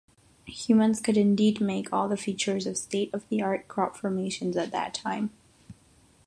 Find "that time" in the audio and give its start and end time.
4.71-5.29